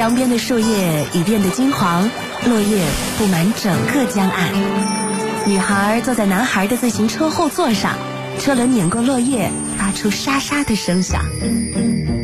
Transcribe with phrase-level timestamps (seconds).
[0.00, 2.08] 江边的树叶已变得金黄，
[2.46, 2.86] 落叶
[3.18, 4.48] 布满整个江岸。
[5.44, 7.96] 女孩坐在男孩的自行车后座上，
[8.38, 11.20] 车轮碾过落叶，发出沙沙的声响。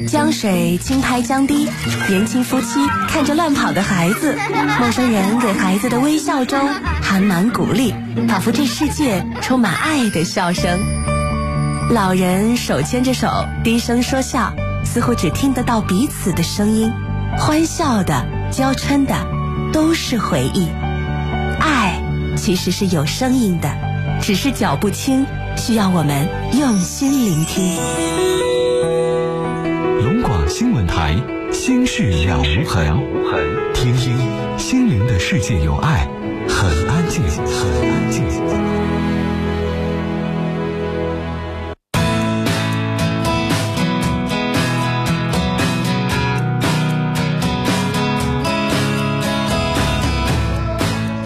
[0.09, 1.68] 江水轻拍江堤，
[2.09, 2.80] 年轻夫妻
[3.11, 4.38] 看着乱跑的孩子，
[4.80, 6.58] 陌生人给孩子的微笑中
[7.02, 7.93] 含满鼓励，
[8.27, 10.80] 仿佛这世界充满爱的笑声。
[11.90, 13.29] 老人手牵着手，
[13.62, 16.90] 低声说笑，似乎只听得到彼此的声音，
[17.39, 19.14] 欢笑的、娇嗔的，
[19.72, 20.68] 都是回忆。
[21.58, 22.00] 爱
[22.36, 23.68] 其实是有声音的，
[24.21, 25.26] 只是脚步轻，
[25.57, 27.76] 需要我们用心聆听。
[30.04, 31.17] 龙广新闻台，
[31.53, 32.97] 心事了无痕，
[33.75, 34.17] 听听
[34.58, 36.08] 心灵的世界有爱，
[36.48, 38.75] 很安静，很安静。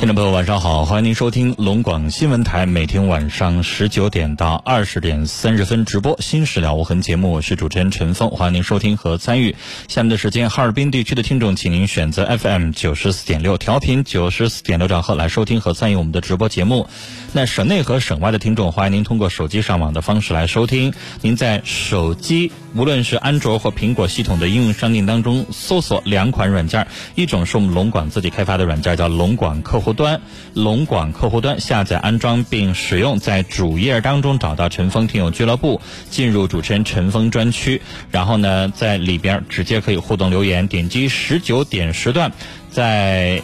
[0.00, 0.86] 听众朋友，晚上好！
[0.86, 9.54] 欢迎您收听龙广新闻台每天晚上十九点到二十点三十分直播《新事了无痕》节目，我是主持人陈峰，欢迎您收听和参与。
[9.88, 16.88] 下面的时间，哈尔滨地区的听众，请您选择 FM 九十四点六调频九十四点六兆赫来收听和参与我们的直播节目。
[17.34, 20.94] 那省内和省外的听众，欢迎您通过手机上网的方式来收听。
[21.20, 29.89] 您在手机，无论是安卓或苹果系统的应用商店当中搜索两款软件，一种是我们龙广自己开发的软件，叫龙广客户。
[29.92, 30.20] 端
[30.54, 42.32] 龙广客户端下载安装并使用，在主页当中找到陈峰听友俱乐部，进入主持人陈峰专区，然后呢，在里边直接可以互动留言，点击十九点时段，
[42.70, 43.42] 在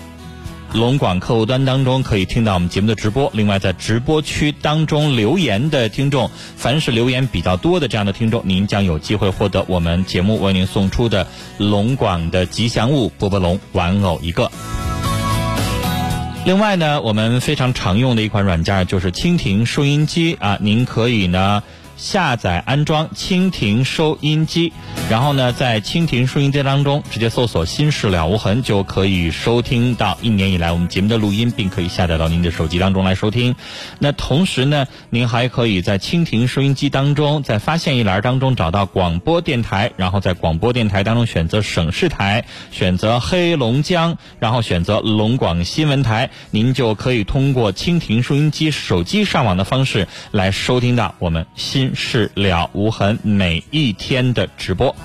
[0.72, 3.30] 龙广客户端当中可以听到我们节目的直播。
[3.32, 11.26] 另外，在直播区当中留言的听众，凡是留言比较多的这样的听众，您将有机会获得我们节目为您送出的
[11.58, 14.50] 龙广的吉祥物波波龙玩偶一个。
[16.46, 21.60] 另外呢，我们非常常用的一款软件就是蜻蜓收音机啊，您可以呢。
[21.96, 24.72] 下载安装蜻蜓收音机，
[25.08, 33.54] 然后呢，在蜻蜓收音机当中直接搜索“心事了无痕”，就可以收听到一年以来我们节目的录音，并可以下载到您的手机当中来收听。
[34.00, 51.94] 那同时呢，您还可以在蜻蜓收音机当中，在发现一栏当中找到广播电台，然后在广播电台当中选择省市台，选择黑龙江，然后选择龙广新闻台，您就可以通过蜻蜓收音机手机上网的方式来收听到我们新。
[51.94, 54.95] 事了无痕，每一天的直播。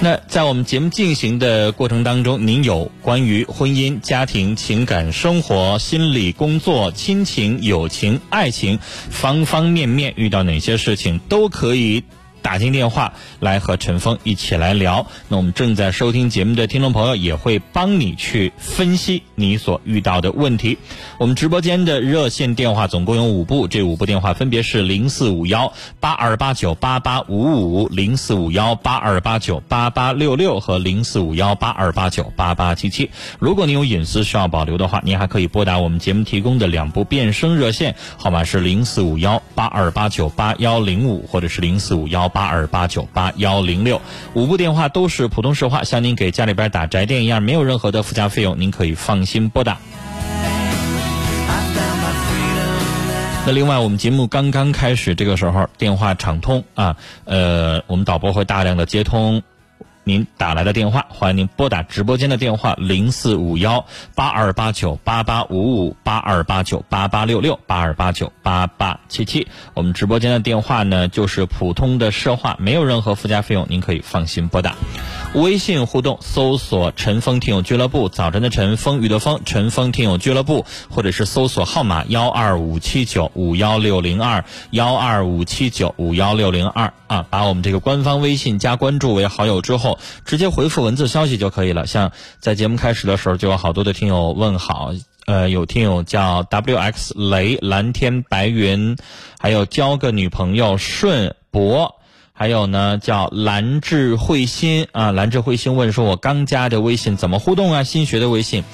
[0.00, 12.04] 那在我们节目进行的过程当中，您有关于婚姻、家庭、情感、生活、心理、工作、亲情、友情、爱情方方面面遇到哪些事情，都可以。
[12.44, 20.76] 打进电话来和陈峰一起来聊，那我们正在收听节目的听众朋友也会帮你去分析你所遇到的问题。
[21.18, 33.10] 我们直播间的热线电话总共有五部，这五部电话分别是零四五幺八二八九八八五五、零四五幺八二八九八八六六和零四五幺八二八九八八七七。
[33.38, 42.30] 如果您有隐私需要保留的话，您还可以拨打我们节目提供的两部变声热线，号码是零四五幺八二八九八幺零五或者是零四五幺。
[42.34, 44.02] 八二八九八幺零六，
[44.34, 49.78] 五部电话都是普通实话，像您给家里边打宅电一样，没有任何的附加费用，您可以放心拨打。
[53.46, 59.42] 那另外，我们节目刚刚开始，这个时候电话畅通啊，呃，我们导播会大量的接通。
[60.06, 69.48] 您打来的电话，欢迎您拨打直播间的电话零四五幺八二八九八八五五八二八九八八六六八二八九八八七七。
[69.72, 74.74] 我们直播间的电话呢，就是普通的市话，没有任何附加费用，您可以放心拨打。
[75.34, 89.98] 微信互动，搜索“陈峰听友俱乐部”，早晨的晨，风雨的风，陈峰听友俱乐部，或者是搜索号码幺二五七九五幺六零二幺二五七九五幺六零二啊，把我们这个官方微信加关注为好友之后。
[90.24, 91.86] 直接回复文字消息就可以了。
[91.88, 94.92] 像在节目开始的时候，就有好多的听友问好。
[95.26, 98.96] 呃，有听友叫 W X 雷蓝天白云，
[99.40, 101.96] 还有交个女朋友顺博，
[102.36, 107.84] 还有呢叫蓝智慧心啊，蓝智慧心问说，我刚加的微信怎么互动啊？
[107.84, 108.64] 新学的微信，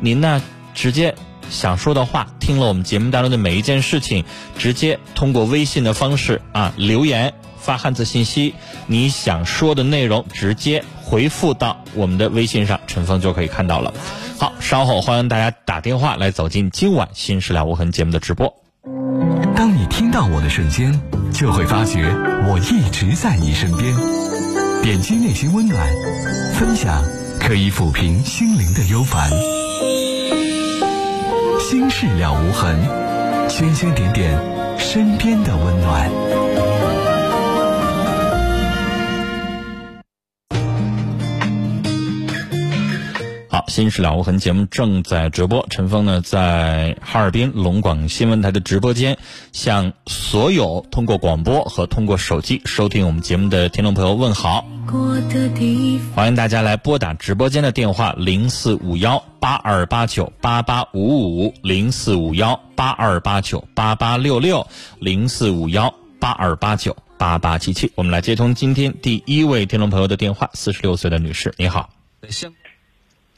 [0.00, 0.42] 您呢
[0.74, 1.14] 直接
[1.48, 4.24] 想说的话，听了我们节目当中的每一件事情，
[4.58, 7.32] 直接通过微信的方式啊留言。
[7.56, 8.54] 发汉字信息，
[8.88, 13.94] 你想说的内容直接回复到我们的微信上，陈峰就可以看到了。
[14.38, 18.63] 好，稍后欢迎大家打电话来走进今晚《新事了无痕》节目的直播。
[19.56, 21.00] 当你听到我的瞬间，
[21.32, 22.04] 就会发觉
[22.46, 23.94] 我一直在你身边。
[24.82, 25.80] 点击内心温暖，
[26.52, 27.02] 分享
[27.40, 29.30] 可以抚平心灵的忧烦。
[31.58, 32.78] 心事了无痕，
[33.48, 34.38] 圈圈点点
[34.78, 36.43] 身边的温暖。
[43.54, 45.64] 好，新事了无痕节目正在直播。
[45.70, 49.16] 陈峰呢，在哈尔滨龙广新闻台的直播间，
[49.52, 54.66] 向所有通过广播和通过手机收听我们节目的听众朋友问好。
[56.16, 64.66] 欢迎大家来拨打直播间的电话零四五幺八二八九八八五五零四五幺八二八九八八六六
[64.98, 67.92] 零四五幺八二八九八八七七。
[67.94, 71.90] 我们来接通今天第一位听众朋友的电话，四十六岁的女士，你好。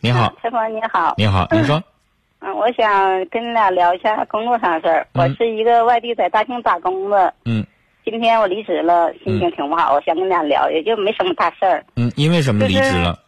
[0.06, 1.82] 你好， 陈峰你好，你好，您说。
[2.38, 5.04] 嗯，我想跟你俩聊一下工作上的事儿。
[5.14, 7.66] 嗯我是一个外地在大庆打工的，嗯
[8.04, 11.84] 今天我离职了，心情挺不好，我想跟你俩聊，也就没什么大事儿。
[11.96, 13.18] 嗯，因为什么离职了？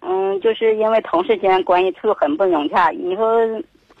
[0.00, 2.90] 嗯，就是因为同事间关系处得很不融洽。
[2.90, 3.38] 你说，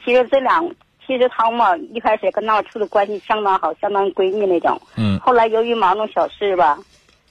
[0.04, 0.68] 其实这两，
[1.06, 4.76] 其实他们一开始跟他们处的关系相当好，相当闺蜜那种。
[4.96, 6.76] 嗯，后来由于忙种小事吧，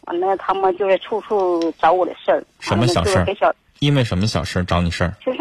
[0.05, 2.41] 完了他们就是处处找我的事儿。
[2.59, 3.53] 什么小事给小
[3.83, 5.13] 因为什么小事找你事儿？
[5.25, 5.39] 就是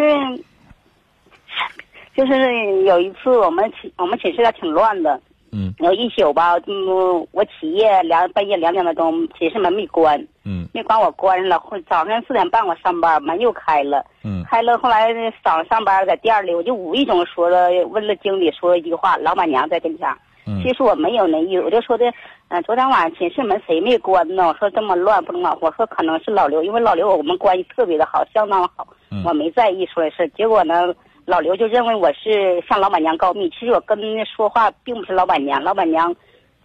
[2.17, 5.21] 就是有一次我们寝我们寝室还挺乱的，
[5.53, 5.73] 嗯。
[5.79, 10.67] 有一宿吧，嗯，我起夜两半夜两点多钟，寝室门没关，嗯。
[10.75, 14.43] 没关我关上了，后早上四点半我上班，门又开了，嗯。
[14.51, 15.13] 开了，后来
[15.45, 20.09] 早上上班在店里，我就无意中说了问了经理说了一句话，老板娘在跟前。
[20.09, 20.19] 嗯
[20.63, 22.05] 其实我没有那意思，我就说的，
[22.49, 24.49] 嗯、昨天晚上寝室门谁没关呢？
[24.49, 30.29] 我说这么乱不能往，我说可能是老刘，因为老刘我们关系特别的好，相当好，嗯我没在意说的是。
[30.31, 30.93] 结果呢，
[31.25, 36.13] 老刘就认为我是向老板娘告密，其实我跟人说话并不是老板娘，老板娘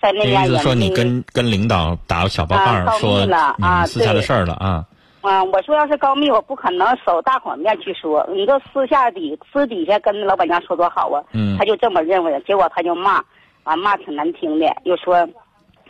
[0.01, 4.85] 在那这边也意思说你跟跟领导打个小报告啊说了啊你们私下的事儿了啊？
[5.21, 8.25] 啊，我说要是告密，我不可能守大伙面去说。
[8.31, 12.39] 你说私下底私底下跟老板娘说多好啊，嗯他就这么认为的。
[12.41, 13.21] 结果他就骂，
[13.67, 15.27] 啊骂挺难听的，又说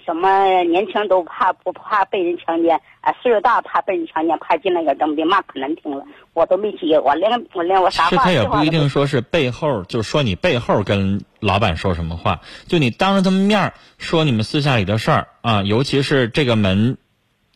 [0.04, 6.04] 什么年轻都怕不怕被人强奸，啊岁数大怕被人强奸，怕进那个怎么的，骂可难听了。
[6.34, 16.98] 我都没接，我连我连我啥话其实他也不一定说是背后，就是说你背后跟老板说什么话，就你当着他们面说你们私下里的事儿啊，尤其是这个门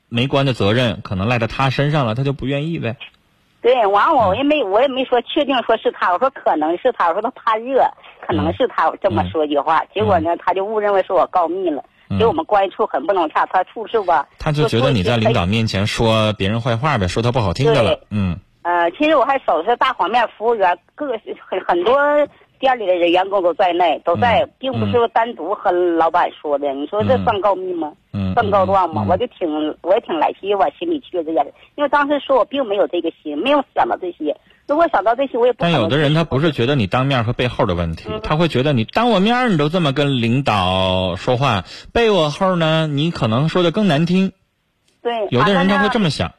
[0.09, 2.97] 没关的责任可能赖到他身上了，他就不愿意呗。
[3.61, 7.85] 对，完我也没我也没说确定说是他，我说可能是他，我说他怕热，
[8.25, 9.83] 可能是他，这么说一句话。
[9.93, 12.17] 结果呢，他就误认为是我告密了，嗯。
[12.17, 17.99] 结果我们关系处很不融洽，他处事吧，他就觉得你在领导面前说别人坏话呗，说他不好听的了。
[18.09, 18.39] 嗯。
[18.63, 21.99] 呃，其实我还守的是大黄面服务员，各个很很多
[22.61, 26.71] 店里的人员工都在内，都在，嗯并不是说单独和老板说的。
[26.73, 27.91] 你说这嗯算告密吗？
[28.13, 29.03] 嗯，算告状吗？
[29.03, 34.37] 嗯我就挺我也挺来气，往心里去这件事，因为当时说我并没有这个心，没有想到这些。
[34.67, 35.57] 如果想到这些，我也不。
[35.59, 44.31] 但有的人他不是觉得你当面和背后的问题，他会觉得你当我面你都这么跟领导说话，背我后呢你可能说的更难听。
[45.01, 46.03] 对，有的人他会这么。
[46.03, 46.31] 么想。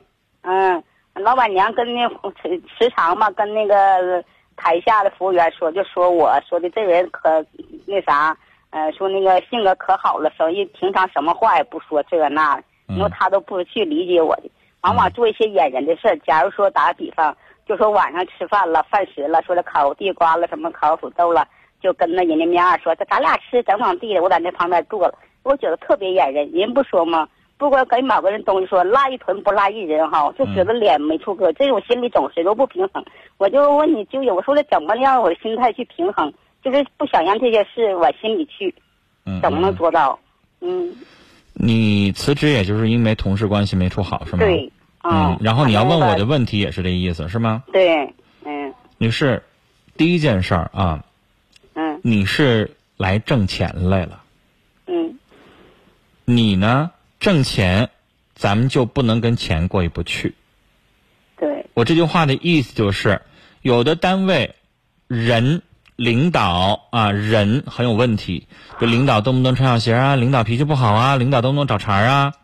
[0.43, 0.83] 嗯，
[1.15, 4.25] 老板娘跟那时时常嘛，跟那个
[4.57, 7.45] 台下的服务员说，就说我说的这人可
[7.87, 8.37] 那啥，
[8.71, 12.57] 呃，说那个性格可好了，生意平常什么话也不说这那，
[12.89, 14.51] 嗯你说他都不去理解我的，
[14.83, 16.19] 往往做一些掩人的事儿。
[16.27, 21.47] 假如说打个比方，就说晚上吃饭了，饭食了，说的烤地瓜了，什么烤土豆了，
[21.81, 26.51] 就跟那人家面儿说，这咱俩吃整整地的，我在那旁边坐了，我觉得特别掩人。
[26.53, 27.29] 人不说吗？
[27.63, 33.05] 不管给某个人东西说拉一屯不拉一人哈，就觉得脸没处搁，这种心里总是都不平衡。
[33.39, 38.75] 我就问你纠结，我说的怎么让我的心态去平衡，就是不想让这些事往心里去，
[39.25, 40.19] 嗯，怎么能做到？
[40.61, 40.93] 嗯，
[41.55, 44.39] 你辞职也就是因为同事关系没处好是吗？。
[44.39, 44.73] 对，
[45.05, 47.63] 嗯，然后你要问我的问题也是这意思是吗？
[47.73, 48.13] 对，
[48.45, 49.41] 嗯女士，
[49.97, 51.05] 第一件事儿啊，
[51.75, 54.21] 嗯你是来挣钱来了，
[54.87, 55.17] 嗯
[56.25, 56.91] 你呢
[57.23, 57.91] 挣钱，
[58.35, 60.35] 咱们就不能跟钱过意不去。
[61.39, 63.23] 对，我这句话的意思就是，
[63.61, 64.57] 有的单位
[65.07, 65.63] 人
[65.95, 68.49] 领导啊人很有问题，
[68.81, 72.35] 就领导动不动穿小鞋啊，领导脾气不好啊，领导动不动找茬啊。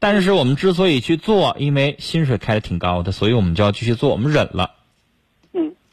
[0.00, 4.72] 但是我们之所以去做，因为薪水开的挺高的，所以我们就要继续做，我们忍了。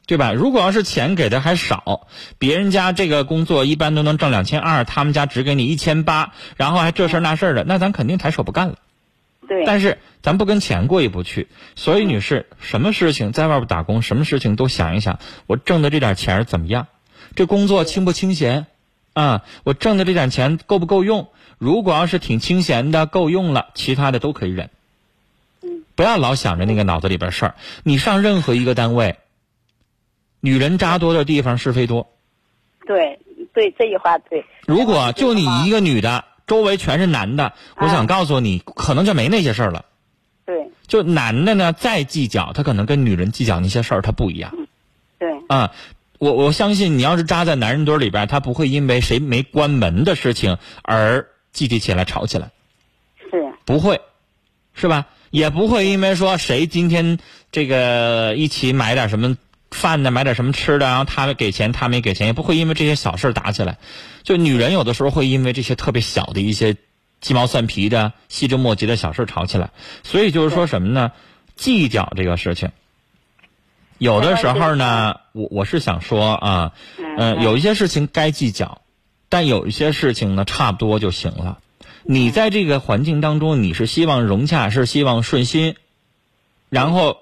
[0.04, 0.34] 嗯对吧？
[0.34, 2.08] 如果要是钱给的还少，
[2.38, 8.76] 别人家这个工作一般都能挣两千二，他们家只给你一千八，然后还这事儿那事儿的，那咱肯定抬手不干了。
[9.48, 16.88] 对，但是咱不跟钱过意不去，所以女士，什么事情在外边打工，什么事情都想一想，我挣的这点钱怎么样？
[17.36, 18.68] 这工作清不清闲？
[19.14, 21.30] 啊，我挣的这点钱够不够用？
[21.58, 24.70] 如果要是挺清闲的，够用了，其他的都可以忍。
[25.96, 27.56] 不要老想着那个脑子里边事儿。
[27.84, 29.18] 你上任何一个单位，
[30.46, 32.12] 女人扎多的地方是非多。
[32.86, 33.18] 对
[33.54, 34.44] 对，这句话对。
[34.68, 39.86] 如果就你一个女的，周围全是男的，我想告诉你，可能就没那些事儿了。
[40.46, 44.54] 对就男的呢，再计较，他可能跟女人计较那些事儿他不一样。
[45.18, 45.72] 对啊，
[46.20, 52.52] 我我相信你要是扎在男人堆里边，他不会因为谁没关门的事情而集体起来吵起来，
[53.32, 54.02] 是，不会，
[54.74, 55.06] 是吧？
[55.32, 57.18] 也不会因为说谁今天
[57.50, 59.38] 这个一起买点什么
[59.74, 63.78] 饭呢，买点什么吃的，然后他给钱，他没给钱，也不会因为这些小事打起来。
[64.24, 66.78] 就女人有的时候会因为这些特别小的一些
[67.20, 69.72] 鸡毛蒜皮的、细枝末节的小事吵起来。
[70.04, 71.12] 所以就是说什么呢？
[71.56, 72.72] 计较这个事情，
[74.00, 76.72] 有的时候呢，我我是想说啊，
[77.18, 78.82] 嗯、有一些事情该计较，
[79.30, 81.60] 但有一些事情呢，差不多就行了。
[82.06, 85.76] 你在这个环境当中，你是希望融洽，是希望顺心，
[86.70, 87.18] 然后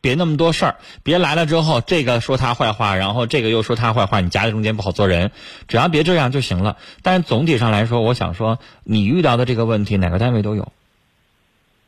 [0.00, 5.32] 别那么多事儿，别来了之后这个说他坏话，然后这个又说他坏话，你夹在中间不好做人。
[5.66, 6.76] 只要别这样就行了。
[7.02, 10.72] 但是总体上来说，我想说，你遇到的这个问题，哪个单位都有，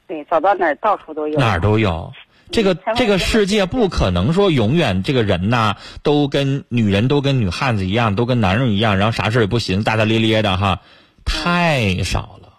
[0.09, 1.39] 对，走到哪儿到处都有。
[1.39, 2.13] 哪儿都有。
[2.51, 10.81] 这个这个世界不可能说永远这个人呐都跟女人都跟女汉子一样，都跟男人一样，然后啥事儿也不行，大大咧咧的哈，
[11.25, 12.55] 太少了。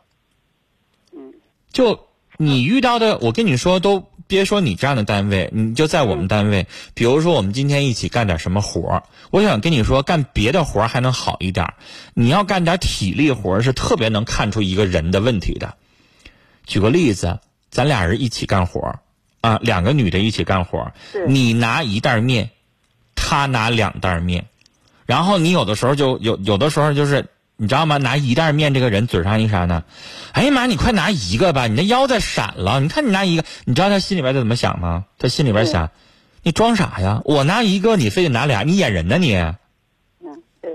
[1.14, 1.34] 嗯
[1.74, 11.74] 就你遇到的，我跟你说，都别说你这样的单位，你就在我们单位，比如说我们今天一起干点什么活儿，我想跟你说，干别的活儿还能好一点儿，
[12.14, 15.76] 你要干点体力活儿是特别能看出一个人的问题的。
[16.66, 19.00] 举个例子，咱俩人一起干活儿
[19.42, 20.94] 啊，两个女的一起干活儿
[21.28, 22.50] 你拿一袋面，
[23.16, 24.46] 她拿两袋面，
[25.06, 27.28] 然后你有的时候就有有的时候就是
[27.62, 27.98] 你知道吗？
[27.98, 29.84] 拿一袋面这个人嘴上一啥呢？
[30.32, 32.80] 哎呀妈，你快拿一个吧，你那腰在闪了。
[32.80, 35.06] 你看你拿一个，你知道他心里边在怎么想吗？
[35.20, 35.92] 他心里边想，
[36.42, 37.22] 你装傻呀？
[37.24, 39.36] 我拿一个，你非得拿俩，你演人呢你？
[39.36, 40.72] 嗯，对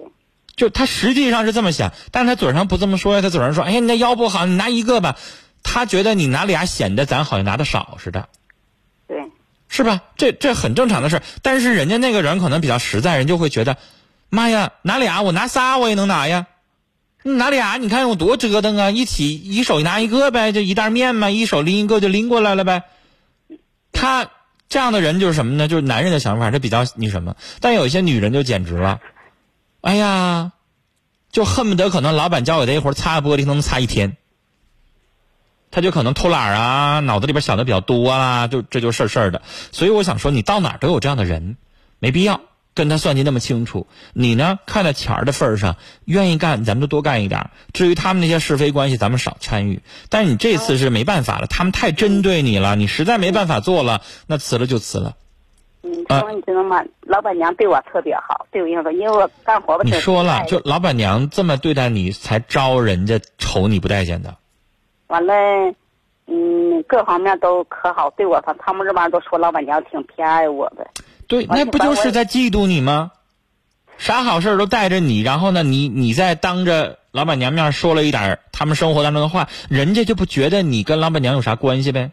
[0.54, 5.16] 就他实际上是这么想，但是他嘴上不这么说呀，他嘴上说，哎呀，你那腰不好，你拿一个吧。
[5.64, 8.28] 他觉得你拿俩显得咱好像拿的少似的，
[9.08, 9.16] 对
[9.68, 10.02] 是吧？
[10.16, 13.76] 这这很正常的事儿但是人家那个人可能比较实在，人就会觉得，
[14.28, 16.46] 妈呀，拿俩我拿仨我也能拿呀。
[17.34, 18.90] 拿俩，你看我多折腾啊！
[18.90, 22.84] 一起一手拿一个呗，就一袋面嘛，一手拎一个就拎过来了呗。
[23.92, 24.30] 他
[24.68, 25.68] 这样的人就是什么呢？
[25.68, 27.36] 就是男人的想法，这比较那什么。
[27.60, 29.00] 但有一些女人就简直了，
[29.80, 30.52] 哎呀，
[31.32, 34.16] 就恨不得可能老板交给他一会擦玻璃都能擦一天。
[35.70, 39.42] 他就可能偷懒啊，脑子里边想的比较多啦，就这就事儿事儿的。
[39.72, 41.56] 所以我想说，你到哪都有这样的人，
[41.98, 42.40] 没必要
[42.76, 43.88] 跟他算计那么清楚。
[44.12, 47.50] 你呢，看在钱儿的份儿上，愿意干，咱们就多干一点儿。
[47.72, 49.80] 至于他们那些是非关系，咱们少参与。
[50.10, 55.14] 但是你这次是没办法了，他们太针对你了，你实在没办法做了，那辞了就辞了。
[55.82, 56.84] 嗯，啊说你知道吗？
[57.02, 59.82] 老板娘对我特别好，对我因为我干活吧。
[59.84, 64.36] 你挺说了，就老板娘这么对待你，才招人家瞅你不待见的。
[65.06, 65.32] 完了，
[66.26, 70.84] 嗯，各方面都可好，对我他他们这帮人都说老板娘挺偏爱我的。
[71.26, 73.12] 对，那不就是在嫉妒你吗？
[73.98, 82.10] 啥好事儿都带着你，然后呢，你你再当着老板娘面说了一点儿他们生活当中的话，人家就不觉得你跟老板娘有啥关系呗？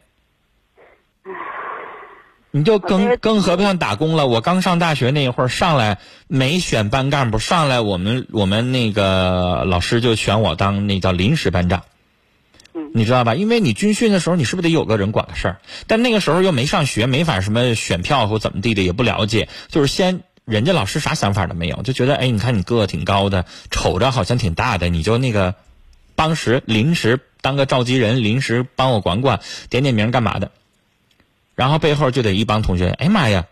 [2.52, 4.28] 你就更更何况打工了。
[4.28, 11.84] 我刚上大学那一会儿上来没选班干部，上来我们我们那个老师就选我当那叫临时班长。
[12.94, 13.36] 你知道吧？
[13.36, 15.58] 因为你军训的时候，你是不是得有个人管个事儿？
[15.88, 19.48] 但那个时候又没上学，没法什么选票或怎么地的，也不了解。
[19.68, 25.56] 就是先人家老师啥想法都没有，就觉得哎，你看你个子挺高的，瞅着好像挺大的，你就那个
[26.16, 29.40] 当时临时当个召集人，临时帮我管管，
[29.70, 30.52] 点点名干嘛的。
[31.56, 33.46] 然后背后就得一帮同学，哎妈呀，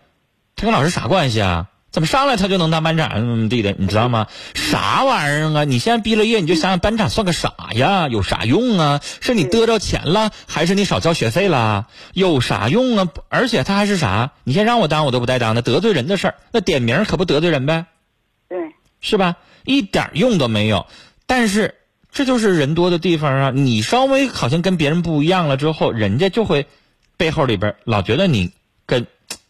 [0.56, 1.70] 他跟老师啥关系啊？
[1.92, 3.76] 怎么上来他就能当班长怎么地的？
[3.78, 4.28] 你知道吗？
[4.54, 5.64] 啥玩意儿啊？
[5.66, 8.08] 你现在毕了业，你就想想班长算个啥呀？
[8.08, 9.02] 有啥用啊？
[9.20, 11.88] 是你得着钱了，还是你少交学费了？
[12.14, 13.08] 有啥用啊？
[13.28, 14.32] 而且他还是啥？
[14.46, 16.36] 你先让我当，我都不带当的，得罪人的事儿。
[16.52, 17.88] 那点名可不得罪人呗，
[18.48, 18.58] 对，
[19.02, 19.36] 是吧？
[19.66, 20.88] 一点用都没有。
[21.28, 21.76] 但是
[22.14, 23.52] 这就是人多的地方啊！
[23.54, 26.68] 你稍微好像跟别人不一样了之后，人家就会
[27.18, 28.52] 背后里边老觉得你
[28.86, 29.08] 跟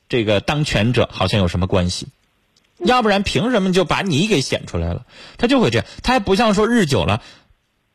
[0.09, 2.07] 这个当权者好像有什么关系。
[2.83, 5.05] 要不然凭什么就把你给显出来了？
[5.37, 7.21] 他就会这样，他还不像说日久了。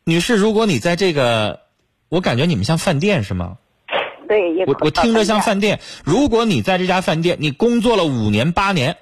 [0.05, 1.61] 女士，如果你在这个，
[2.09, 3.59] 我感觉你们像饭店是吗？
[4.28, 5.81] 对，我我听着像饭饭店。
[6.05, 8.97] 如果你在这家饭店，你工作了五年八年，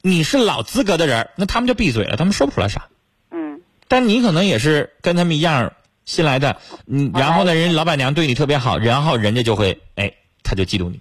[0.00, 2.86] 你是老资格的人，那他们就闭嘴了，他们说不出来啥。
[3.32, 5.72] 嗯，但你可能也是跟他们一样，
[6.04, 10.14] 新来的，嗯，然后呢，人老板娘对你特别好，然后人家就会，哎，
[10.44, 11.00] 他就嫉妒你，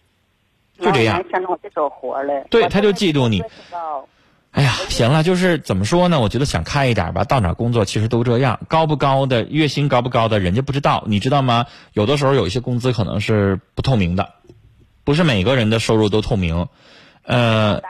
[0.79, 1.23] 就这样。
[1.31, 2.45] 想着我这手活了。
[2.49, 3.43] 对，他就嫉妒你。
[4.51, 6.19] 哎呀，行了，就是怎么说呢？
[6.19, 11.65] 我觉得想开一点吧，到哪工作其实都这样，高不高的月薪高不高的，人家不知道，你知道吗？
[11.93, 14.29] 有的时候有一些工资可能是不透明的，
[15.03, 16.67] 不是每个人的收入都透明，
[17.23, 17.81] 呃。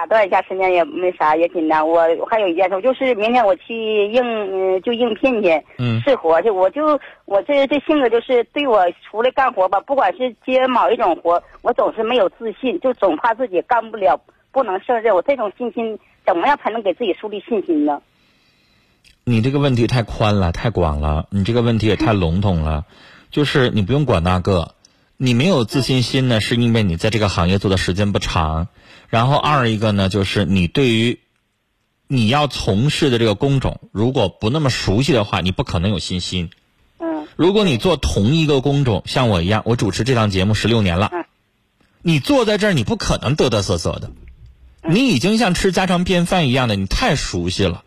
[0.00, 1.86] 打断一下，时间也没啥，也紧张。
[1.86, 6.48] 我我还有一件事，就是明天我去应，嗯，就应聘去，嗯，试活去。
[6.48, 14.18] 我就我这这性格就是，对我出来干活吧，不管是接某一种活，我总是没有自信，就总怕自己干不了，
[14.52, 15.14] 不能胜任。
[15.14, 18.00] 我这种信心，怎么样才能给自己树立信心呢？
[19.24, 22.86] 你这个问题太宽了，太广了，你这个问题也太笼统了。
[23.30, 24.74] 就是你不用管那个，
[25.18, 28.68] 你没有自信心呢，是因为你在这个行业做的时间不长。
[29.10, 31.18] 然后二一个呢，就是你对于
[32.06, 36.50] 你要从事的这个工种，如果不那么熟悉的话，你不可能有信心。
[36.98, 37.26] 嗯。
[37.36, 41.10] 如果你做同一个工种，像我一样，我主持这档节目十六年了，
[42.02, 44.12] 你坐在这儿，你不可能嘚嘚瑟瑟的，
[44.88, 47.84] 你已经像吃家常便饭一样的，你太熟悉了，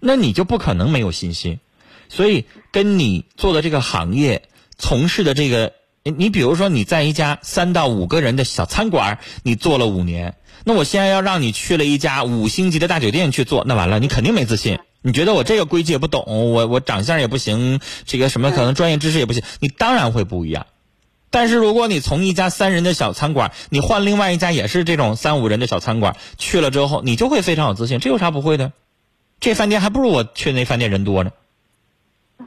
[0.00, 1.60] 那你就不可能没有信心。
[2.08, 10.34] 所以，跟你做的这个行业，从事的这个，你比如说你在一家三到五个人的小餐馆，你做了五年。
[10.68, 14.80] 那我现在要让你去了一家五星级的大酒店去做，那完了，你肯定没自信。
[15.00, 20.66] 你觉得我这个规矩也不懂，我我长相也不行，这个什么可能专业知识也不行，你当然会不一样。
[21.30, 28.00] 但是如果你从一家三人的小餐馆，你换另外一家也是这种三五人的小餐馆去了之后，你就会非常有自信。
[28.00, 28.72] 这有啥不会的？
[29.38, 31.30] 这饭店还不如我去那饭店人多呢，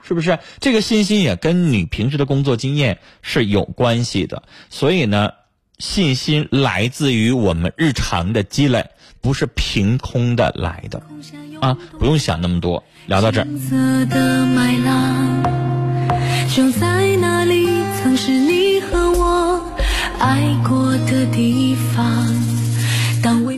[0.04, 0.40] 是不是？
[0.60, 4.44] 这个信心也跟你平时的工作经验是有关系的。
[4.70, 5.32] 所以呢。
[5.80, 8.90] 信心来自于我们日常的积累，
[9.22, 11.02] 不是凭空的来的，
[11.62, 12.84] 啊，不用想那么多。
[13.08, 13.48] 聊到这儿。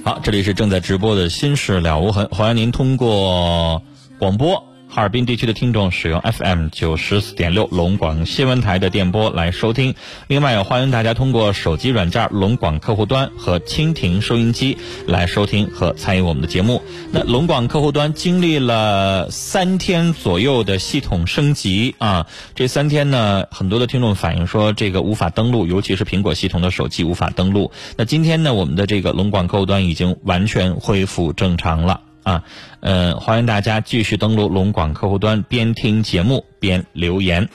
[0.05, 3.81] 好，这里是正在直播的《心事了无痕》，欢迎您通过
[4.19, 4.70] 广播。
[4.93, 9.95] 哈尔滨地区的听众使用 FM 九十四点六龙广新闻台的电波来收听，
[10.27, 14.77] 另外也欢迎大家通过手机软件龙广客户端和蜻蜓收音机
[15.07, 16.81] 来收听和参与我们的节目。
[17.13, 27.71] 那龙广客户端经历了三天左右的系统升级啊，这三天呢，很多的听众反映说这个无法登录，尤其是苹果系统的手机无法登录。
[27.95, 32.01] 那今天呢，我们的这个龙广客户端已经完全恢复正常了。
[32.23, 32.43] 啊，
[32.79, 37.49] 呃，欢迎大家继续登录龙广客户端，边听节目边留言。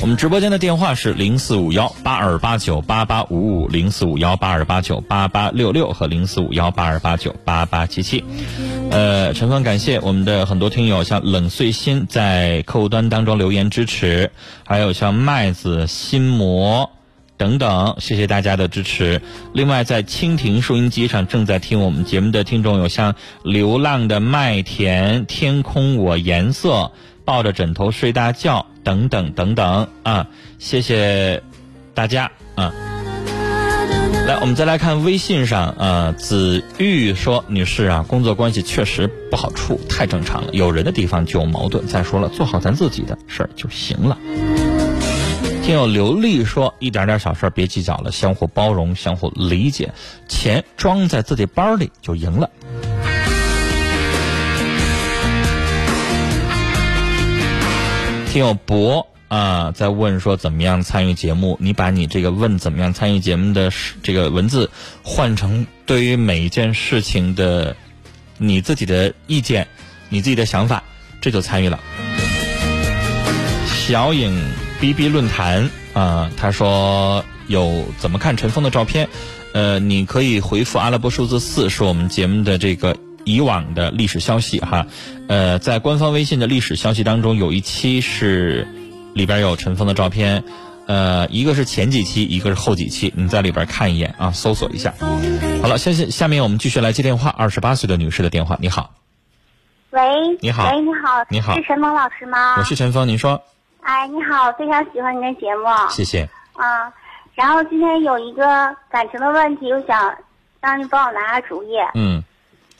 [0.00, 8.24] 我们直播间的电话是零四五幺八二八九八八五五零四五幺八二八九八八六六和零四五幺八二八九八八七七。
[8.90, 14.30] 呃，陈峰，感谢我们的很多听友，像冷碎心在客户端当中留言支持，
[14.64, 16.90] 还有像麦子、心魔
[17.36, 19.20] 等等，谢谢大家的支持。
[19.52, 26.92] 另外，在蜻蜓收音机上正在听我们节目的听众有像流浪的麦田、天空我颜色。
[27.28, 30.28] 抱着枕头睡大觉，等等等等啊！
[30.58, 31.42] 谢谢
[31.92, 32.72] 大家啊！
[34.26, 40.54] 来，我们再来看微信上啊，子玉说：“女士啊，工作关系确实不好处，太正常了。
[40.54, 41.86] 有人的地方就有矛盾。
[41.86, 44.16] 再说了，做好咱自己的事儿就行了。”
[45.62, 49.92] 听友刘丽说：“一点点小事儿别计较了，相互包容，相互理解，
[50.28, 52.48] 钱装在自己包里就赢了。”
[58.30, 61.56] 听友博啊，在问说怎么样参与节目？
[61.60, 64.70] 你把你这个问怎么样参与节目的这个文字
[65.02, 67.74] 换成对于每一件事情的
[68.36, 69.66] 你自己的意见、
[70.10, 70.82] 你自己的想法，
[71.22, 71.80] 这就参与了。
[73.66, 74.38] 小影
[74.78, 79.08] B B 论坛啊，他说有怎么看陈峰的照片？
[79.54, 82.94] 呃，你可以回复阿拉伯数字四，是我们节目的这个。
[83.28, 84.86] 以往的历史消息哈，
[85.28, 88.66] 呃，在官方微信的历史消息当中，有一期是
[89.12, 90.44] 里边有陈峰的照片，
[90.86, 94.94] 呃，一个是前几期，一个是后几期，你在里边看一眼啊，搜索一下。
[95.60, 98.94] 好了，下下下面我们继续来接电话，二十八岁的女士的电话，你好。
[99.90, 100.00] 喂。
[100.40, 100.70] 你好。
[100.70, 101.24] 喂，你好。
[101.28, 101.54] 你好。
[101.54, 102.56] 是陈峰老师吗？
[102.56, 103.42] 我是陈峰，您说。
[103.82, 105.66] 哎，你好，非常喜欢您的节目。
[105.90, 106.30] 谢谢。
[106.54, 106.90] 啊，
[107.34, 110.14] 然后今天有一个感情的问题，我想
[110.62, 111.76] 让你帮我拿下主意。
[111.94, 112.17] 嗯。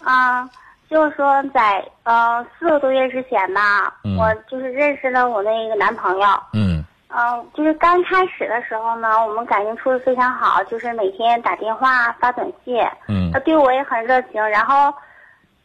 [0.03, 0.49] 啊，
[0.89, 6.27] 就是说在呃四个多月之前吧，我就是认识了我那个男朋友。
[6.53, 6.85] 嗯。
[7.11, 12.77] 嗯，就是刚开始的时候呢，我们感情处的非常好，就是每天打电话发短信，
[13.09, 14.35] 嗯他对我也很热情。
[14.51, 14.93] 然后，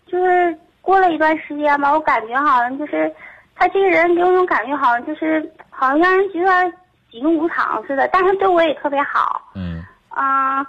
[0.07, 3.13] 就是过了一段时间吧，我感觉好像就是
[3.57, 6.71] 他这个人给我感觉，好像就是好像让人觉得
[7.11, 8.07] 喜怒无常似的。
[8.07, 10.65] 但是对我也特别好，嗯啊、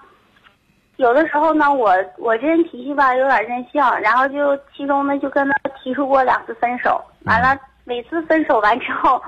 [0.97, 9.21] 有的时候呢，我我这人脾气吧有点任性，然后就其中呢就跟他提出过两次分手，完了每次分手完之后，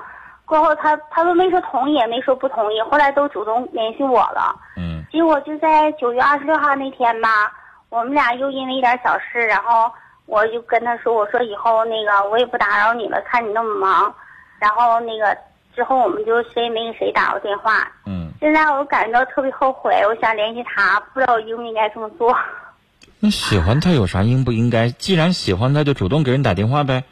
[0.45, 4.55] 过后他他都没说同意，也没说不同意，后来都主动联系我了。
[4.77, 7.51] 嗯结果就在九月二十六号那天吧，
[7.89, 9.91] 我们俩又因为一点小事，然后
[10.25, 14.13] 我就跟他说，我说以后那个我也不打扰你了，看你那么忙，
[14.59, 15.35] 然后那个
[15.73, 17.89] 之后我们就谁也没给谁打过电话。
[18.05, 22.35] 嗯，现在我感觉到特别后悔，我想联系他，不知道我应不应该这么做。
[23.19, 24.89] 那喜欢他有啥应不应该？
[24.89, 27.03] 既然喜欢他，就主动给人打电话呗。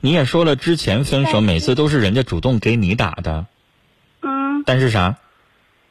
[0.00, 3.46] 你也说了，之前分手每次都是人家主动给你打的，
[4.20, 5.16] 嗯，但是啥？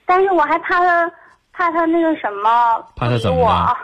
[0.05, 1.11] 但是我还怕他，
[1.51, 3.75] 怕他那个什么，怕他怎么我了？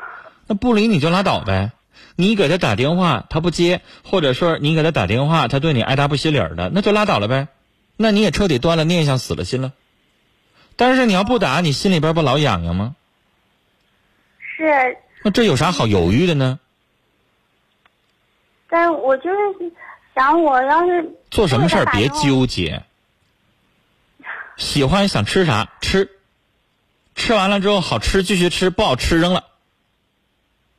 [0.45, 1.71] 那不理你就拉倒呗。
[2.15, 7.47] 你给他打电话，他不接，或者说你给他打电话，他对你爱答不理儿的，那就拉倒了呗。
[7.97, 9.71] 那你也彻底断了念想，死了心了。
[10.81, 12.95] 但是你要不打，你心里边不老痒痒吗？
[14.39, 16.59] 是，那这有啥好犹豫的呢？
[18.67, 19.37] 但我就是
[20.15, 22.81] 想，我要是做什么事儿别纠结。
[24.57, 26.09] 喜欢想吃啥吃，
[27.13, 29.43] 吃完了之后好吃继续吃，不好吃扔了，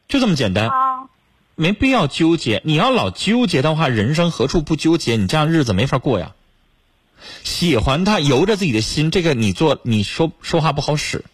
[0.08, 1.08] 就这么简单，啊，
[1.54, 2.60] 没必要纠结。
[2.64, 5.14] 你要老纠结的话，人生何处不纠结？
[5.14, 6.32] 你这样日子没法过呀。
[7.44, 11.24] 喜欢他，由着自己的心，这个你做你说说话不好使。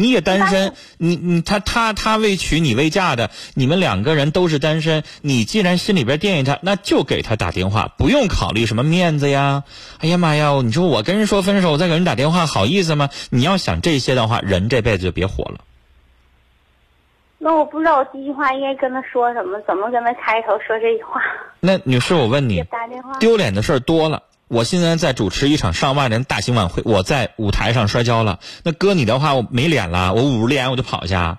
[0.00, 5.02] 你也单身，你你他他他未娶你未嫁的，你们两个人都是单身。
[5.22, 9.64] 你既然心里边惦记他，那就给他打电话，不用考虑什么面子呀。
[9.98, 13.10] 哎呀妈呀，你说我跟人说分手，再给人打电话，好意思吗？
[13.30, 15.64] 你要想这些的话，人这辈子就别活了。
[17.38, 21.20] 那我不知道我第一句话应该跟他说什么，怎么跟他开头说这句话。
[21.58, 23.18] 那女士，我问你，打电话。
[23.18, 24.22] 丢脸的事儿多了。
[24.48, 28.40] 我现在在主持一场上万人大型晚会，我在舞台上摔跤了。
[28.62, 31.38] 那搁你的话，我没脸了，我捂着脸我就跑去啊。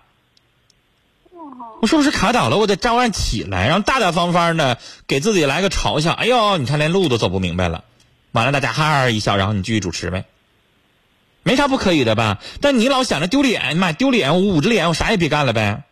[1.81, 2.57] 我是不是卡倒了？
[2.57, 6.11] 我得照样起来，然后大大方方的给自己来个嘲笑。
[6.11, 7.83] 哎呦，你看连路都走不明白了。
[8.31, 10.25] 完了，大家哈哈一笑，然后你继续主持呗，
[11.41, 12.37] 没啥不可以的吧？
[12.61, 15.83] 但你老想着丢脸，妈丢脸，我捂着脸，我啥也别干了呗。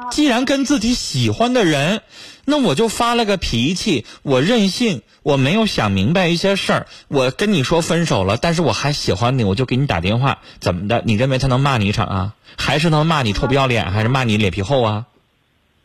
[0.00, 2.02] 啊既然跟自己喜欢的人，
[2.44, 6.86] 那我就发了个脾气，我任性，我没有想明白一些事儿。
[7.08, 11.02] 我跟你说分手了，但是我还喜欢你，我就给你打电话，怎么的？
[11.04, 12.34] 你认为他能骂你一场啊？
[12.56, 15.06] 还是能骂你臭不要脸，还是骂你脸皮厚啊？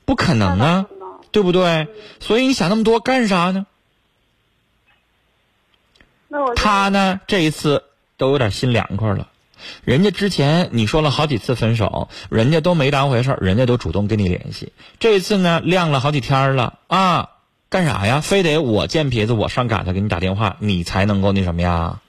[0.05, 0.85] 不可能啊，
[1.31, 1.87] 对不对？
[2.19, 3.65] 所以你想那么多干啥呢？
[6.55, 7.83] 他呢，这一次
[8.17, 9.27] 都有点心凉快了。
[9.83, 14.73] 人家之前你说了好几次分手，人家都没当回事儿人家都主动跟你联系。
[14.99, 17.29] 这一次呢，晾了好几天了啊，
[17.69, 18.21] 干啥呀？
[18.21, 22.01] 非得我贱皮子，我上赶着给你打电话，你才能够那什么呀？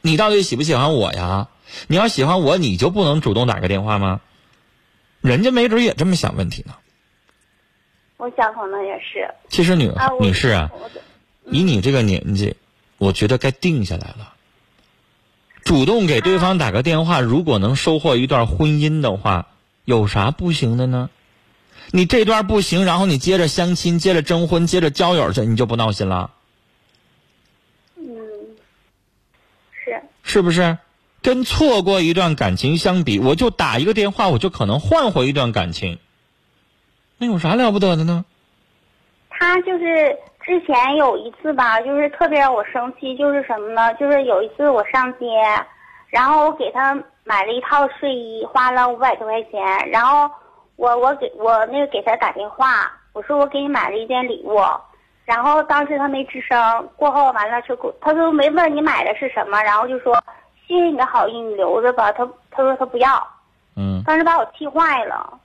[0.00, 1.48] 你到底喜不喜欢我呀？
[1.86, 4.20] 你要喜欢我，你就不能主动打个电话吗？
[5.20, 6.74] 人家没准也这么想问题呢。
[8.16, 9.32] 我想可能也是。
[9.48, 10.70] 其实女女士啊，
[11.46, 12.56] 以你这个年纪，
[12.98, 14.31] 我觉得该定下来了。
[15.64, 19.46] 主动给对方打个电话，如果能收获一段婚姻的话，
[19.84, 21.08] 有啥不行的呢？
[21.90, 26.30] 你这段不行，然后你接着相亲，接着征婚，接着交友去，你就不闹心了，
[27.96, 28.06] 嗯，
[29.84, 30.78] 是是不是？
[31.20, 35.98] 跟错过一段感情相比，我就打一个电话，我就可能换回一段感情，
[37.18, 38.24] 那有啥了不得的呢？
[39.28, 43.94] 他就是之前有一次吧，就是特别让我生气，就是什么呢？
[43.94, 45.26] 就是有一次我上街，
[46.08, 50.28] 然后我给他买了一套睡衣，花了五百多块钱，然后
[50.76, 54.60] 我我给我那个给他打电话，我说我给你买了一件礼物，
[55.24, 60.12] 然后当时他没吱声，过后完了就他说没问你买的是什么，然后就说
[60.66, 62.10] 谢谢你的好意，你留着吧。
[62.10, 63.26] 他他说他不要，
[63.76, 65.38] 嗯当时把我气坏了，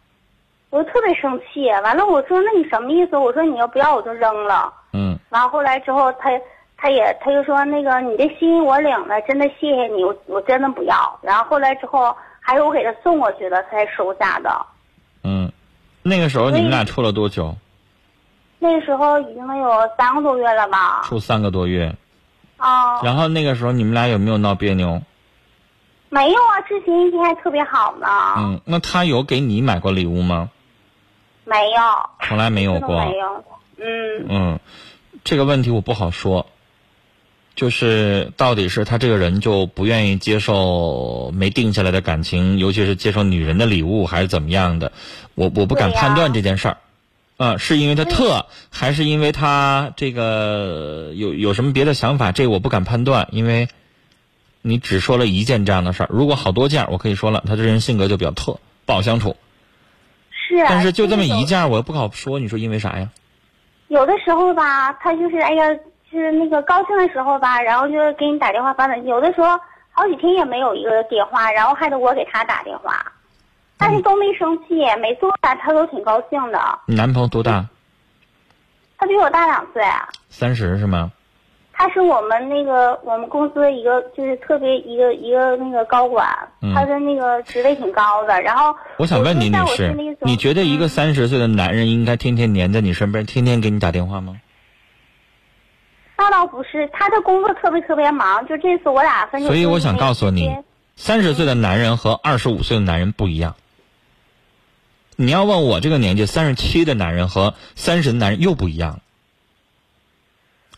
[0.69, 1.67] 我就特别生气。
[1.83, 3.17] 完了，我说那你什么意思？
[3.17, 4.73] 我说你要不要我就扔了。
[4.93, 6.29] 嗯完后后来之后，他
[6.77, 11.19] 他也他就说那个你的心我领了，真的谢谢你，我我真的不要。
[11.21, 14.65] 然后后来之后还是我给他送过去的，他才收下的。
[15.23, 15.51] 嗯，
[16.03, 17.55] 那个时候你们俩处了多久？
[18.59, 21.01] 那个时候已经有三个多月了吧？
[21.03, 21.93] 处三个多月。
[22.57, 24.99] 啊、然后那个时候你们俩有没有闹别扭？
[26.09, 28.07] 没有啊，之前一天还特别好呢。
[28.37, 30.49] 嗯，那他有给你买过礼物吗？
[31.47, 33.05] 没有，从来没有过。
[33.05, 33.43] 没有。
[33.79, 34.59] 嗯嗯，
[35.23, 36.47] 这个问题我不好说，
[37.55, 44.91] 就是到底是他这个人就不愿意接受没定下来的感情，尤其是接受女人的礼物，还是怎么样的？
[45.35, 46.77] 我我不敢判断这件事儿。
[47.37, 52.31] 啊，是因为他特，还是因为他这个有有什么别的想法？
[52.31, 53.69] 这个我不敢判断，因为
[54.63, 56.09] 你只说了一件这样的事儿。
[56.11, 59.37] 如果好多件，我可以说了，他这人性格就比较特，不好相处。
[60.57, 62.39] 是，但是就这么一件，我又不好说。
[62.39, 63.09] 你说因为啥呀？
[63.87, 65.73] 有的时候吧，他就是哎呀，
[66.11, 69.59] 就是那个高兴的时候吧，然后就是给你打电话发短信，有的时候
[69.91, 73.05] 好几天也没有一个电话，然后还得我给他打电话，
[73.77, 76.59] 但是都没生气，每次我打他都挺高兴的。
[76.85, 77.65] 你男朋友多大？
[78.97, 79.83] 他比我大两岁，
[80.29, 81.11] 三十是吗？
[81.79, 86.27] 他是我们那个我们公司的一个就是特别一个一个那个高管，
[86.61, 88.41] 嗯他的那个职位挺高的。
[88.41, 94.41] 然后我想问你，女士你觉得一个嗯三十岁的男人应该天天黏在你身边，天天给你打电话吗？
[96.17, 99.47] 那倒不是，他的工作特别特别忙，就这次我俩分手。
[99.47, 100.57] 所以我想告诉你
[100.95, 103.55] 三十岁的男人和二十五岁的男人不一样。
[105.15, 108.99] 你要问我这个年纪，三十七的男人和三十的男人又不一样。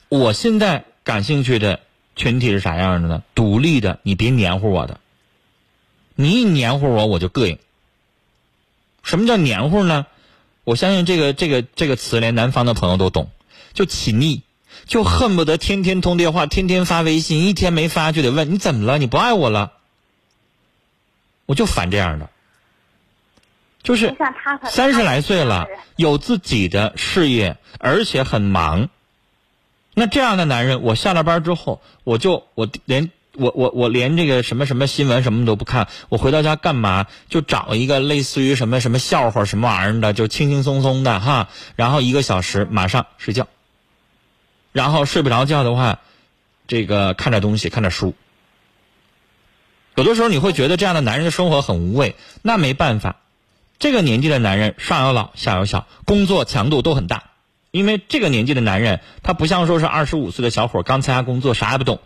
[0.09, 1.79] 我现在感兴趣的
[2.15, 3.23] 群体是啥样的呢？
[3.33, 4.99] 独立的，你别黏糊我的。
[6.13, 7.57] 你一黏糊我，我就膈应。
[9.01, 10.05] 什么叫黏糊呢？
[10.65, 13.31] 我相信这个这个这个词，连南方的朋友都懂，
[13.73, 14.43] 就起腻，
[14.85, 18.99] 就恨不得天天通电话，天天发微信，一天没发就得问你怎么了？
[18.99, 19.71] 你不爱我了？
[21.47, 22.29] 我就烦这样的，
[23.81, 24.15] 就是
[24.65, 28.91] 三十来岁了，有自己的事业，而且很忙。
[29.93, 37.07] 那这样的男人，我下了班之后，我就我连我我我连这个什么什么新闻什么都不看，我回到家干嘛？
[37.27, 43.47] 就找一个类似于什么什么笑话什么玩意儿的，就轻轻松松的哈，然后一个小时马上睡觉。
[44.71, 45.99] 然后睡不着觉的话，
[46.67, 48.13] 这个看点东西，看点书。
[49.95, 53.17] 有的时候你会觉得这样的男人的生活很无味，那没办法，
[53.79, 57.28] 这个年纪的男人上有老下有小，工作强度都很大。
[57.71, 61.99] 因为这个年纪的男人，他不像说是二十五岁的小伙刚参加工作啥也不懂。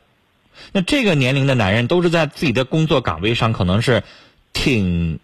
[0.71, 4.03] 那这个年龄的男人都是在自己的工作岗位上，可能是
[4.51, 5.19] 挺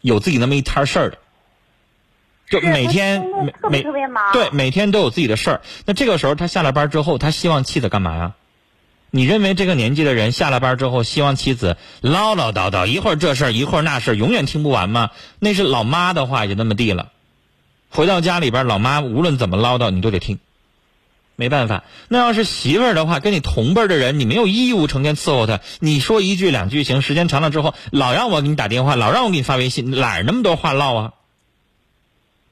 [0.00, 1.18] 有自己那么一摊事儿的，
[2.48, 3.24] 就每天
[3.70, 3.84] 每
[4.32, 5.60] 对每天都有自己的事儿。
[5.86, 8.32] 那这个时候他下了班之后，他希望妻子干嘛呀？
[9.10, 15.10] 你认为这个年纪的人下了班之后，希望妻子唠唠叨叨，一会儿这事儿一会儿那事儿，永远听不完吗？
[15.38, 17.12] 那是老妈的话也就那么地了。
[17.92, 20.38] 回到家里边，老妈无论怎么唠叨，你都得听。
[21.36, 25.60] 没办法，那要是媳妇儿的话，跟你同辈的人，你没有义务成天伺候她。
[25.80, 31.12] 你说一句两句行，时间长了之后，老让我给你打电话，老让我给你发微信，哪那么多话唠啊？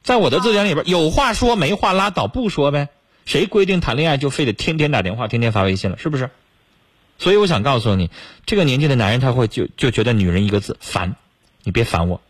[0.02, 2.88] 在我的字典里边，有话说没话拉倒，不说呗。
[3.26, 5.98] 谁规定谈恋爱就非得天天打电话、天天发微信了？
[5.98, 6.30] 是不是？
[7.18, 8.10] 所以我想告诉你，
[8.46, 11.16] 这个年纪的男人他会就就觉得女人一个字烦，
[11.62, 12.20] 你别烦我。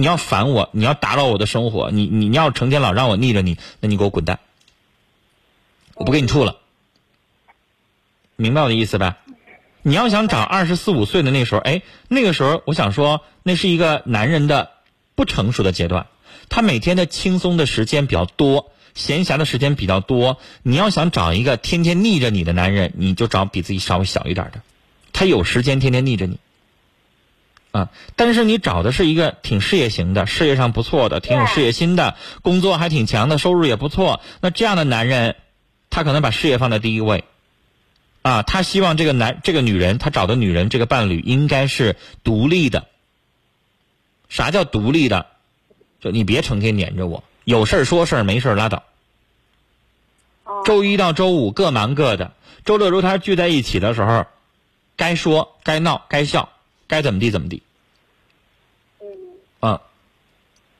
[0.00, 4.38] 你要烦我，你要打扰我的生活，你你你要成天老让我腻着你，那你给我滚蛋！
[5.94, 6.56] 我不跟你处了，
[8.36, 9.18] 明白我的意思吧？
[9.82, 14.70] 你要想找二十四五岁的那时候，哎，那个时候我想说，那是一个男人的
[15.14, 16.06] 不成熟的阶段，
[16.48, 20.38] 他每天的轻松的时间比较多，闲暇的时间比较多。
[20.62, 24.60] 你要想找一个天天腻着你的男人，你就找比自己稍微小一点的，
[25.12, 26.38] 他有时间天天腻着你。
[27.78, 34.20] 啊，但是你找的是一个挺事业型的，事业上不错的，挺有事业心的，工作还挺强的，收入也不错。
[34.40, 35.36] 那这样的男人，
[35.90, 37.24] 他可能把事业放在第一位。
[38.22, 42.88] 啊，他希望这个男这个女人，他找的女人这个伴侣应该是独立的。
[44.28, 45.26] 啥叫独立的？
[46.00, 48.82] 就你别成天黏着我，有事儿说事儿，没事儿拉倒。
[50.44, 52.32] 哦周一到周五各忙各的，
[52.64, 54.26] 周六周天聚在一起的时候，
[54.96, 56.50] 该说该闹该笑，
[56.86, 57.62] 该怎么地怎么地。
[59.60, 59.80] 啊，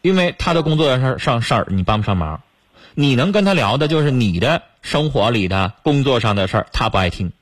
[0.01, 2.43] 因为他的工作上上事儿你帮不上忙，
[2.95, 7.33] 你能跟他聊的就是你的生活里的工作上的事儿，他不爱听，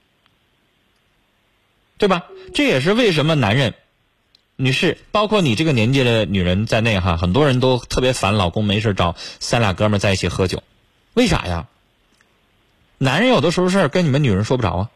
[1.98, 2.24] 对吧？
[2.54, 3.74] 这也是为什么男人，
[4.56, 10.62] 女士，包括你这个年纪的女人在内哈，很多人都特别烦老公没事找三俩哥们在一起喝酒，
[11.14, 11.66] 为啥呀？
[12.98, 14.90] 男人有的时候事儿跟你们女人说不着啊。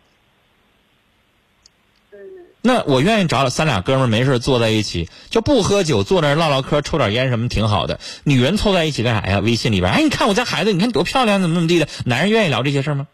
[2.63, 8.01] 那我愿意找三俩哥们儿没事坐在一起，就不喝酒，坐那儿唠唠嗑，抽点烟什么挺好的。
[8.25, 9.39] 女人凑在一起干啥呀？
[9.45, 11.89] 微信里边，哎，你看我家孩子，你看多漂亮，怎么怎么地的。
[12.05, 13.07] 男人愿意聊这些事儿吗？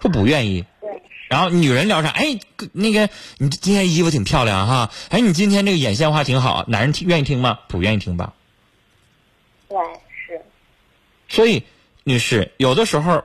[0.00, 0.64] 说不愿意。
[1.28, 2.08] 然后女人聊啥？
[2.10, 2.38] 哎，
[2.72, 4.90] 那个你今天衣服挺漂亮哈。
[5.08, 6.64] 哎，你今天这个眼线画挺好。
[6.68, 7.60] 男人听愿意听吗？
[7.68, 8.34] 不愿意听吧。
[9.68, 9.78] 对，
[10.26, 10.42] 是，
[11.28, 11.62] 所以，
[12.04, 13.24] 女士，有的时候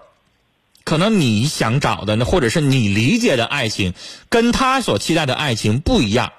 [0.90, 3.94] 可能你想找的，或者是你理解的爱情，
[4.28, 6.34] 跟他所期待的爱情不一样。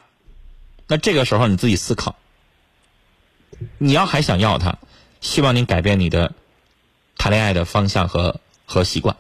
[0.89, 2.17] 那这个时候你自己思考，
[3.79, 4.79] 你要还想要他，
[5.21, 6.35] 希望你改变你的
[7.17, 9.15] 谈恋爱的方向和和习惯，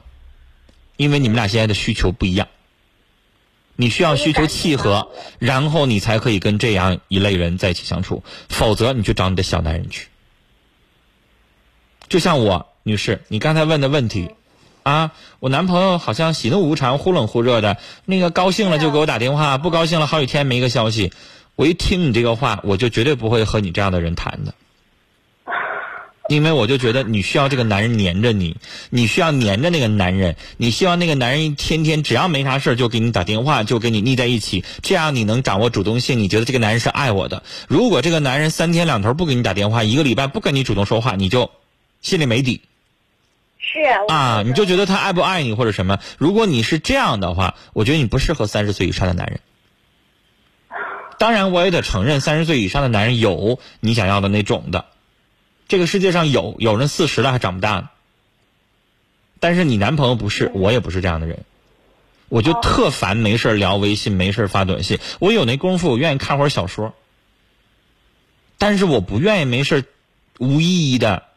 [0.97, 2.49] 因为你们俩现在的需求不一样。
[3.77, 10.09] 你需要需求契合，然后你才可以跟这样一类人在一起相处，否则你去找你的小男人去。
[12.09, 14.35] 就像我女士，你刚才问的问题，
[14.90, 21.12] 啊，我男朋友好像喜怒无常，忽冷忽热的，那个高兴了就给我打电话，不高兴了好几天没个消息。
[21.55, 24.53] 我一听你这个话，我就绝对不会和你这样的人谈的。
[26.29, 28.57] 因为我就觉得你需要这个男人黏着你，
[28.90, 37.42] 你需要黏着那个男人，你希望那个男人一天天只要没啥事就给你打电话，就给你腻在一起，这样你能掌握主动性，你觉得这个男人是爱我的。
[37.68, 41.50] 如果这个男人三天两头不给你打电话，一个礼拜不跟你主动说话，你就
[42.00, 42.62] 心里没底。
[43.72, 43.78] 是
[44.09, 46.00] 啊，你就觉得他爱不爱你或者什么？
[46.18, 49.40] 如果你是这样的话，我觉得你不适合三十岁以上的男人。
[51.18, 54.87] 当然，我也得承认，三十岁以上的男人有你想要的那种的。
[55.68, 57.90] 这个世界上有有人四十了还长不大呢，
[59.38, 61.44] 但是你男朋友不是，我也不是这样的人，
[62.28, 64.98] 我就特烦没事聊微信，没事发短信。
[65.20, 66.92] 我有那功夫，我愿意看会儿小说，
[68.59, 69.85] 但是我不愿意没事
[70.38, 71.30] 无意义的。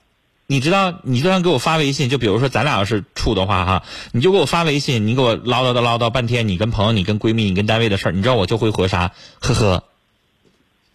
[0.46, 9.14] 你知道，你就算给我发微信，就比如说咱俩要是处的话哈，你就给我发微信，你给我唠叨叨唠叨半天，你跟朋友、你跟闺蜜、你跟单位的事儿，你知道我就会回啥？
[9.40, 9.84] 呵呵。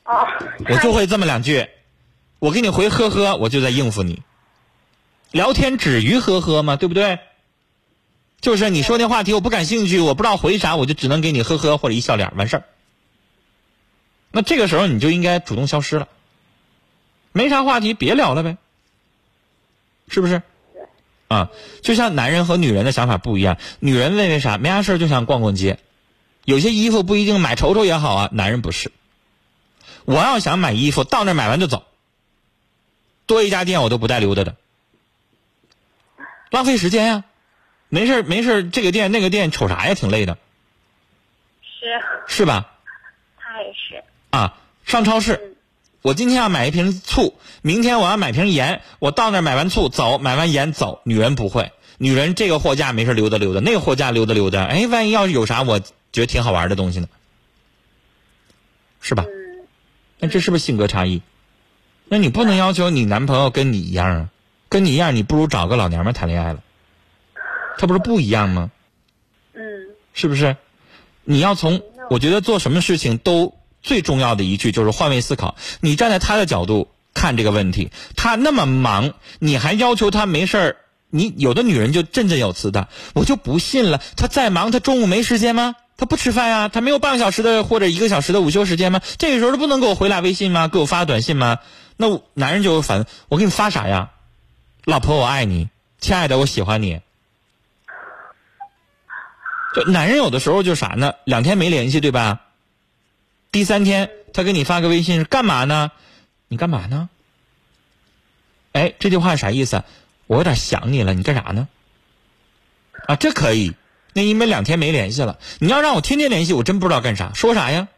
[0.04, 0.26] 哦。
[0.68, 1.66] 我就会这么两句。
[2.38, 4.22] 我给你回呵呵，我就在应付你。
[5.32, 6.76] 聊天止于呵呵嘛？
[6.76, 7.18] 对不对？
[8.40, 12.64] 就是你说那话题我不感兴趣，我不知道回啥，我就只能给你呵呵或者一笑脸，完事儿。
[14.30, 16.06] 那这个时候你就应该主动消失了，
[17.32, 18.58] 没啥话题别聊了呗，
[20.08, 20.42] 是不是？
[21.28, 21.50] 啊，
[21.82, 25.78] 就像男人和女人的想法不一样，女人为为啥没啥事就想逛逛街，
[26.44, 28.90] 有些衣服不一定买瞅瞅也好啊，男人不是。
[30.06, 31.84] 我要想买衣服，到那买完就走。
[33.26, 34.56] 多一家店我都不带溜达的，
[36.50, 37.24] 浪费时间呀！
[37.90, 39.94] 没事没事这个店那个店瞅啥呀？
[39.94, 40.38] 挺累的。
[41.60, 42.00] 是。
[42.26, 42.72] 是吧？
[43.36, 44.02] 他也是。
[44.30, 45.57] 啊，上超市，
[46.08, 51.02] 我今天要买一瓶醋，明天我要买瓶盐，我到那儿买完醋走，买完盐走。
[51.04, 57.08] 女人不会，女人这个货架没事溜达溜达，那个货架溜达溜达，哎，万一要是有啥我觉得挺好玩的东西呢？
[59.02, 59.26] 是吧？
[60.18, 61.20] 那这是不是性格差异？
[62.06, 64.28] 那你不能要求你男朋友跟你一样啊，
[64.70, 66.62] 跟你一样，你不如找个老娘们谈恋爱了，
[67.76, 68.70] 他不是不一样吗？
[69.52, 69.60] 嗯，
[70.14, 70.56] 是不是？
[71.24, 75.56] 你要从我觉得做什么事情都最重要的一句就是换位思考。
[75.80, 80.76] 你站在他的角度看这个问题，他那么忙，你还要求他没事儿？
[81.10, 85.74] 你有的女人就振振有词的，我就不信了，他再忙，他中午没时间吗？
[85.96, 86.68] 他不吃饭呀？
[86.68, 89.00] 他没有半个小时的或者一个小时的午休时间吗？
[89.16, 90.68] 这个时候他不能给我回俩微信吗？
[90.68, 91.58] 给我发个短信吗？
[91.96, 94.10] 那男人就烦，我给你发啥呀？
[94.84, 97.00] 老婆，我爱你，亲爱的，我喜欢你。
[99.74, 101.14] 就男人有的时候就啥呢？
[101.24, 102.40] 两天没联系，对吧？
[103.50, 105.90] 第三天他给你发个微信是干嘛呢？
[106.48, 107.08] 你干嘛呢？
[108.72, 109.84] 哎，这句话啥意思？
[110.26, 111.68] 我有点想你了，你干啥呢？
[113.06, 113.74] 啊，这可以。
[114.12, 117.32] 那因为两天没联系了，你要让我天天联系，我真不知道干啥。
[117.34, 117.88] 说啥呀？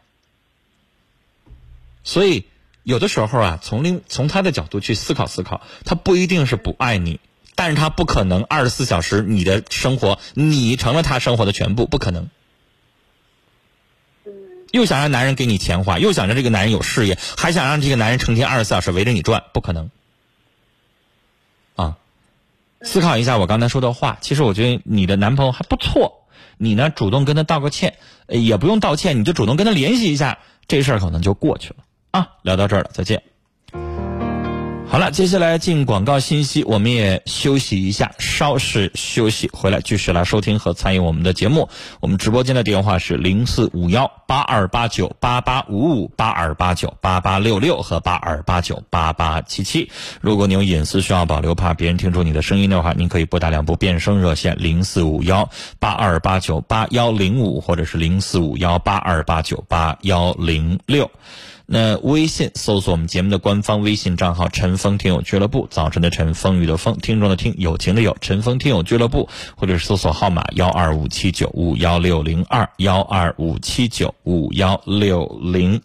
[2.03, 2.45] 所以。
[2.83, 7.19] 有的时候啊，从另从他的角度去思考思考，他不一定是不爱你，
[7.53, 12.27] 但是他不可能二十四小时你的生活，你成了他生活的全部，不可能。
[14.71, 19.89] 又想让男人给你钱花，又想让这个男人有事业，还想让这个男人成天二十四小时围着你转，不可能。
[21.75, 21.97] 啊，
[22.81, 26.23] 思考一下我刚才说的话，其实我觉得你的男朋友还不错，
[26.57, 27.95] 你呢主动跟他道个歉，
[28.27, 31.75] 也不用道歉，你就主动跟他联系一下，这事儿可能就过去了。
[32.11, 33.23] 啊，聊到这儿了，再见。
[34.91, 41.69] 好了，接下来进广告信息，我们也休息一下，稍事休息，回来继续来收听和参与我们的节目。
[42.01, 49.89] 我们直播间的电话是零四五幺八二八九八八五五八二八九八八六六和八二八九八八七七。
[50.19, 55.49] 如果你有隐私需要保留，怕别人听出你的声音的话，您可以拨打两部变声热线零四五幺
[55.79, 61.09] 八二八九八幺零五或者是零四五幺八二八九八幺零六。
[61.73, 75.81] 那微信搜索我们节目的官方微信账号“陈峰听友俱乐部”，早晨的晨，风雨的风，听众的听，友情的友，陈峰听友俱乐部，或者是搜索号码幺二五七九五幺六零二幺二五七九五幺六零。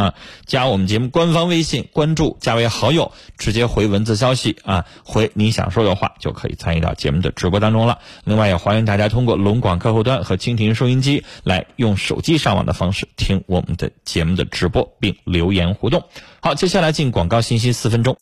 [0.00, 0.14] 啊，
[0.46, 7.98] 加我们节目官方微信，关注加为好友，直接回文字消息啊，回你想说的话就可以参与到节目的直播当中了。
[8.24, 16.04] 另外也欢迎大家通过龙广客户端和蜻蜓收音机来用手机上网的方式听我们的节目的直播并留言互动。
[16.40, 18.16] 好，接下来进广告信息四分钟。